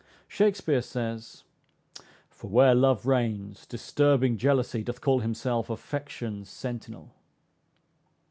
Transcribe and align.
Shakspeare 0.27 0.81
says, 0.81 1.43
"For 2.31 2.49
where 2.49 2.73
love 2.73 3.05
reigns, 3.05 3.67
disturbing 3.67 4.35
jealousy 4.37 4.81
Doth 4.83 4.99
call 4.99 5.19
himself 5.19 5.69
affection's 5.69 6.49
sentinel." 6.49 7.11